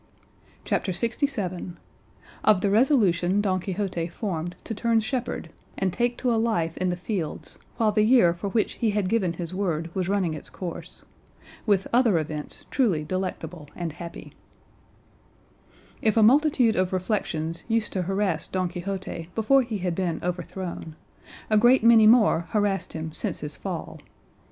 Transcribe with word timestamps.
CHAPTER 0.65 0.93
LXVII. 0.93 1.73
OF 2.43 2.61
THE 2.61 2.71
RESOLUTION 2.71 3.39
DON 3.39 3.59
QUIXOTE 3.59 4.07
FORMED 4.07 4.55
TO 4.63 4.73
TURN 4.73 4.99
SHEPHERD 5.01 5.51
AND 5.77 5.93
TAKE 5.93 6.17
TO 6.17 6.33
A 6.33 6.41
LIFE 6.41 6.75
IN 6.77 6.89
THE 6.89 6.95
FIELDS 6.95 7.59
WHILE 7.77 7.91
THE 7.91 8.01
YEAR 8.05 8.33
FOR 8.33 8.49
WHICH 8.49 8.73
HE 8.81 8.89
HAD 8.89 9.07
GIVEN 9.09 9.33
HIS 9.33 9.53
WORD 9.53 9.93
WAS 9.93 10.09
RUNNING 10.09 10.33
ITS 10.33 10.49
COURSE; 10.49 11.05
WITH 11.67 11.87
OTHER 11.93 12.17
EVENTS 12.17 12.65
TRULY 12.71 13.03
DELECTABLE 13.03 13.67
AND 13.75 13.93
HAPPY 13.93 14.33
If 16.01 16.17
a 16.17 16.23
multitude 16.23 16.75
of 16.75 16.93
reflections 16.93 17.63
used 17.67 17.93
to 17.93 18.01
harass 18.01 18.47
Don 18.47 18.69
Quixote 18.69 19.29
before 19.35 19.61
he 19.61 19.77
had 19.77 19.93
been 19.93 20.19
overthrown, 20.23 20.95
a 21.51 21.59
great 21.59 21.83
many 21.83 22.07
more 22.07 22.47
harassed 22.49 22.93
him 22.93 23.13
since 23.13 23.41
his 23.41 23.55
fall. 23.55 23.99